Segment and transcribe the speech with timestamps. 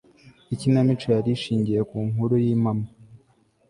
[0.53, 2.85] ikinamico yari ishingiye ku nkuru y'impamo